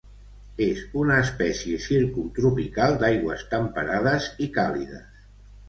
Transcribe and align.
És 0.67 0.79
una 1.01 1.17
espècie 1.23 1.83
circumtropical 1.83 2.97
d'aigües 3.05 3.47
temperades 3.55 4.33
i 4.47 4.51
càlides. 4.59 5.09